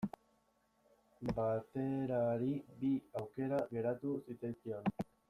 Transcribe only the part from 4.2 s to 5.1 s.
zitzaizkion.